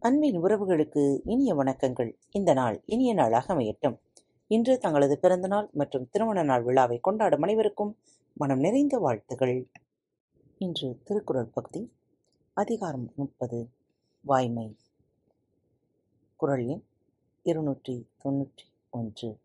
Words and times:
அன்பின் 0.00 0.42
உறவுகளுக்கு 0.42 1.20
இனிய 1.24 1.54
வணக்கங்கள். 1.54 2.12
இந்த 2.30 2.52
நாள் 2.52 2.82
இனிய 2.86 3.14
நாளாக 3.14 3.54
அமையட்டும். 3.54 3.96
இன்று 4.46 4.78
தங்களது 4.78 5.18
பிறந்தநாள் 5.18 5.68
மற்றும் 5.72 6.08
திருமண 6.10 6.42
நாள் 6.42 6.62
விழாவை 6.62 6.98
கொண்டாடும் 6.98 7.42
அனைவருக்கும் 7.42 7.96
மனம் 8.34 8.58
நிறைந்த 8.58 8.98
வாழ்த்துகள் 8.98 9.70
இன்று 10.58 11.00
திருக்குறள் 11.04 11.46
பகுதி 11.46 11.92
அதிகாரம் 12.52 13.12
முப்பது 13.16 13.70
வாய்மை. 14.20 14.76
குரல் 16.36 16.64
எண் 16.66 16.84
இருநூற்றி 17.42 18.08
தொன்னூற்றி 18.24 18.68
ஒன்று. 18.90 19.38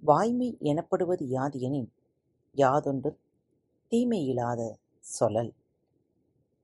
வாய்மை 0.00 0.56
எனப்படுவது 0.60 1.26
யாது 1.28 1.60
எனின் 1.60 1.92
யாதொன்றும் 2.54 3.20
தீமையில்லாத 3.90 4.72
சொல்லல். 5.20 5.52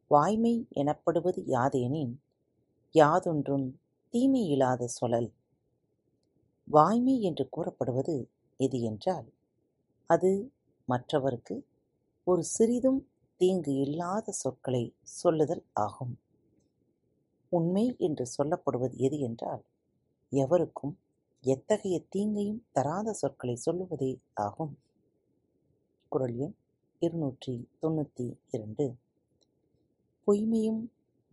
வாய்மை 0.09 0.67
எனப்படுவது 0.71 1.43
யாதெனின் 1.47 2.17
யாதொன்றும் 2.95 3.67
தீமையில்லாத 4.15 4.89
சொலல் 4.89 5.29
வாய்மை 6.69 7.15
என்று 7.21 7.45
கூறப்படுவது 7.49 8.17
எது 8.61 8.79
என்றால் 8.81 9.29
அது 10.11 10.31
மற்றவருக்கு 10.89 11.57
ஒரு 12.27 12.43
சிறிதும் 12.47 13.01
தீங்கு 13.41 13.73
இல்லாத 13.75 14.33
சொற்களை 14.33 14.83
சொல்லுதல் 15.21 15.63
ஆகும். 15.73 16.15
உண்மை 17.53 17.87
என்று 17.99 18.25
சொல்லப்படுவது 18.27 18.97
எது 18.99 19.19
என்றால் 19.19 19.63
எவருக்கும் 20.33 20.95
எத்தகைய 21.45 21.97
தீங்கையும் 22.09 22.61
தராத 22.73 23.13
சொற்களை 23.13 23.57
சொல்லுவதே 23.57 24.13
ஆகும். 24.35 24.75
குரல் 26.13 26.37
எண் 26.39 26.57
இருநூற்றி 27.03 27.55
தொண்ணூற்றி 27.81 28.27
இரண்டு. 28.51 28.87
பொய்மையும் 30.29 30.83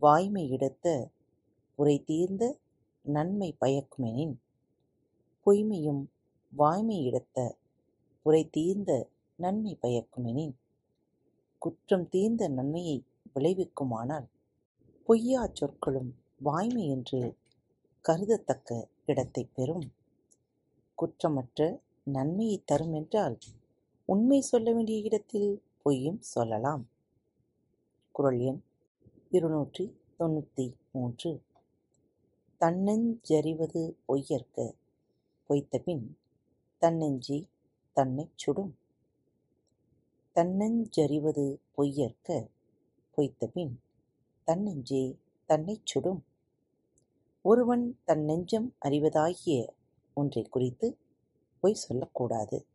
வாய்மையிடத்த 0.02 0.86
உரை 1.78 1.96
தீர்ந்த 2.04 2.44
நன்மை 3.04 3.56
பயக்குமெனின். 3.60 4.34
பொய்மையும் 5.46 6.00
வாய்மை 6.52 6.96
இடத்த 7.04 7.56
உரை 8.22 8.50
தீர்ந்த 8.50 8.92
நன்மை 9.36 9.78
பயக்குமெனின். 9.82 10.54
குற்றம் 11.58 12.08
தீர்ந்த 12.08 12.48
நன்மையை 12.48 12.96
விளைவிக்குமானால் 13.34 14.26
பொய்யா 15.04 15.50
சொற்களும் 15.52 16.10
வாய்மை 16.38 16.84
என்று 16.88 17.20
கருதத்தக்க 18.04 18.88
இடத்தை 19.06 19.44
பெறும். 19.54 19.86
குற்றமற்ற 20.98 21.80
நன்மையை 22.04 22.62
தரும் 22.64 22.92
என்றால் 22.92 23.38
உண்மை 24.04 24.40
சொல்ல 24.40 24.72
வேண்டிய 24.72 24.98
இடத்தில் 24.98 25.62
பொய்யும் 25.82 26.20
சொல்லலாம். 26.20 26.84
குரல் 28.12 28.40
எண் 28.40 28.60
இருநூற்றி 29.30 29.84
தொண்ணூற்றி 30.18 30.66
மூன்று. 30.90 31.30
தன்னெஞ்சறிவது 32.60 33.96
பொய்யற்க? 34.08 34.74
பொய்த்தபின் 35.48 36.16
தன்னெஞ்சி 36.80 37.48
தன்னைச் 37.92 38.38
சுடும். 38.38 38.76
தன்னஞ்சறிவது 40.34 41.60
பொய்யற்க? 41.76 42.48
பொய்த்தபின் 43.16 43.74
தன்னெஞ்சே 44.46 45.18
தன்னைச் 45.46 45.86
சுடும். 45.86 46.24
ஒருவன் 47.42 48.00
தன் 48.04 48.24
நெஞ்சம் 48.24 48.74
அறிவதாகிய 48.84 49.68
ஒன்றை 50.14 50.42
குறித்து 50.42 50.98
பொய் 51.60 51.74
சொல்லக்கூடாது. 51.74 52.66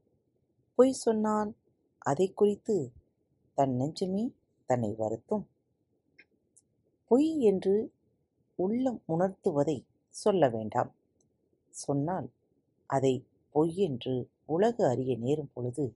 பொய் 0.75 0.92
சொன்னால் 0.92 1.56
அதை 1.97 2.34
குறித்து 2.34 2.92
தன் 3.53 3.75
நெஞ்சமே 3.75 4.34
தன்னை 4.66 4.95
வருத்தும். 4.97 5.45
பொய் 7.08 7.40
என்று 7.40 7.94
உள்ளம் 8.56 9.02
உணர்த்துவதை 9.08 9.84
சொல்ல 10.09 10.50
வேண்டாம். 10.50 10.92
சொன்னால் 11.70 12.30
அதை 12.86 13.26
பொய்யென்று 13.56 14.28
உலக 14.46 14.88
அறிய 14.88 15.18
நேரும் 15.18 15.50
பொழுது 15.53 15.96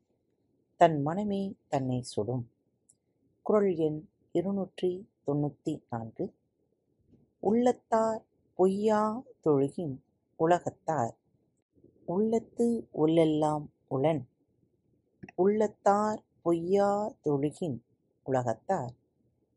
தன் 0.77 1.01
மனமே 1.01 1.55
தன்னை 1.67 2.01
சுடும். 2.01 2.49
குரல் 3.41 3.75
எண் 3.75 4.09
இருநூற்றி 4.31 5.09
தொண்ணூற்றி 5.27 5.81
நான்கு. 5.89 6.33
உள்ளத்தார் 7.39 8.21
பொய்யா 8.55 9.23
தொழுகின் 9.43 9.95
உலகத்தார். 10.39 11.15
உள்ளத்து 12.05 12.87
உள்ளெல்லாம் 12.93 13.65
உளன். 13.87 14.23
உள்ளத்தார் 15.35 16.23
பொய்யா 16.41 17.15
தொழுகின் 17.23 17.77
உலகத்தார். 18.23 18.93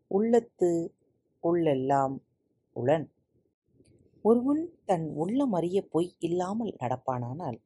உள்ளத்து 0.06 0.94
உள்ளெல்லாம் 1.43 2.16
உளன். 2.76 3.06
ஒருவன் 4.22 4.75
தன் 4.84 5.10
உள்ளம் 5.14 5.53
அறிய 5.53 5.88
பொய் 5.88 6.14
இல்லாமல் 6.19 6.76
நடப்பானானால் 6.81 7.58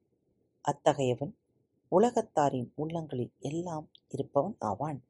அத்தகையவன் 0.60 1.34
உலகத்தாரின் 1.92 2.72
உள்ளங்களில் 2.74 3.32
எல்லாம் 3.38 3.90
இருப்பவன் 4.08 4.56
ஆவான். 4.58 5.04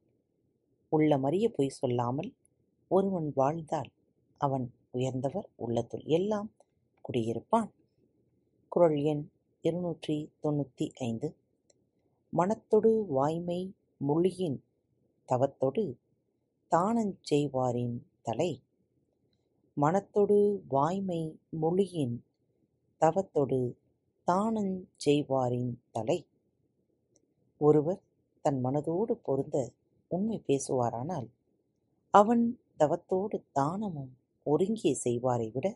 உள்ளமறிய 0.89 1.49
பொய் 1.49 1.69
சொல்லாமல் 1.69 2.37
ஒருவன் 2.89 3.33
வாழ்ந்தால் 3.35 3.91
அவன் 4.37 4.75
உயர்ந்தவர் 4.91 5.49
உள்ளத்துள் 5.57 6.05
எல்லாம் 6.05 6.51
குடியிருப்பான். 7.05 7.71
குரல் 8.69 8.99
எண் 9.03 9.31
இருநூற்றி 9.61 10.33
தொண்ணூற்றி 10.43 10.91
ஐந்து. 10.95 11.37
மனத்தொடு 12.33 13.07
வாய்மை 13.07 13.75
மொழியின் 13.97 14.65
தவத்தொடு 15.29 15.85
தானஞ் 16.73 17.17
செய்வாரின் 17.31 17.97
தலை 18.23 18.64
மனத்தொடு 19.77 20.37
வாய்மை 20.69 21.41
மொழியின் 21.51 22.25
தவத்தொடு 23.01 23.59
தானஞ் 24.27 24.77
செய்வாரின் 25.05 25.73
தலை. 25.91 26.27
ஒருவர் 27.61 28.01
தன் 28.45 28.61
மனதோடு 28.65 29.15
பொருந்த 29.23 29.73
உண்மை 30.11 30.39
பேசுவாரானால் 30.47 31.29
அவன் 32.11 32.45
தவத்தோடு 32.79 33.39
தானமும் 33.53 34.13
ஒருங்கே 34.47 34.93
செய்வாரை 35.05 35.49
விட 35.51 35.67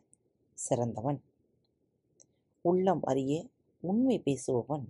சிறந்தவன். 0.58 1.20
உள்ளம் 2.60 3.02
அறிய 3.02 3.34
உண்மை 3.80 4.22
பேசுபவன் 4.24 4.86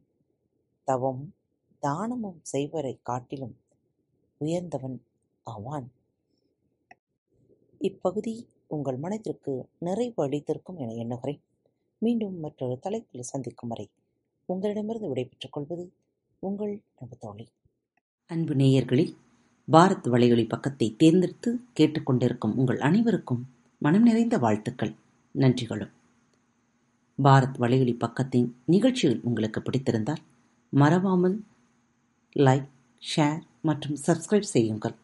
தவமும் 0.85 1.35
தானமும் 1.83 2.39
செய்வரை 2.43 2.95
காட்டிலும் 3.03 3.57
உயர்ந்தவன் 4.41 4.99
ஆவான். 5.47 5.89
இப்பகுதி 7.81 8.37
உங்கள் 8.69 8.97
மனதிற்கு 8.97 9.53
நிறைவு 9.79 10.27
அளித்திருக்கும் 10.27 10.79
என 10.79 10.93
எண்ணுகிறேன். 10.93 11.41
மீண்டும் 11.99 12.41
மற்றொரு 12.41 12.79
தலைப்பில் 12.79 13.31
சந்திக்கும் 13.33 13.69
வரை 13.69 13.87
உங்களிடமிருந்து 14.49 15.09
விடைபெற்றுக் 15.09 15.53
கொள்வது 15.53 15.93
உங்கள் 16.39 16.75
அன்பு 16.95 17.17
தோழி 17.17 17.47
அன்பு 18.31 18.55
நேயர்களில் 18.55 19.13
பாரத் 19.73 20.09
வலையொலி 20.13 20.49
பக்கத்தை 20.49 20.95
தேர்ந்தெடுத்து 20.97 21.51
கேட்டுக்கொண்டிருக்கும் 21.81 22.55
உங்கள் 22.55 22.81
அனைவருக்கும் 22.81 23.43
மனம் 23.79 24.03
நிறைந்த 24.03 24.39
வாழ்த்துக்கள் 24.39 24.95
நன்றிகளும். 25.35 25.93
பாரத் 27.19 27.59
வலையொலி 27.59 27.95
பக்கத்தின் 28.05 28.49
நிகழ்ச்சிகள் 28.65 29.21
உங்களுக்கு 29.23 29.61
பிடித்திருந்தால் 29.61 30.23
மறவாமல் 30.73 31.37
லைக் 32.37 32.69
ஷேர் 33.03 33.43
மற்றும் 33.63 33.97
சப்ஸ்கிரைப் 34.07 34.53
செய்யுங்கள். 34.55 34.95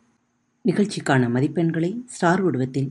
நிகழ்ச்சிக்கான 0.64 1.28
மதிப்பெண்களை 1.36 1.91
ஸ்டார் 2.06 2.42
வடிவத்தில் 2.42 2.91